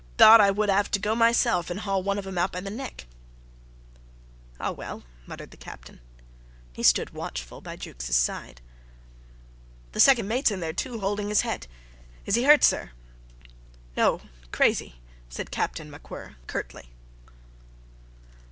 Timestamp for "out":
1.99-2.05